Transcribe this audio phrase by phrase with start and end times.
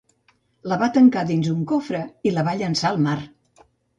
[0.71, 3.17] La va tancar dins d'un cofre i la va llançar al mar.